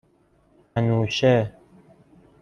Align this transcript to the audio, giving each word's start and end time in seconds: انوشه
انوشه 0.75 1.33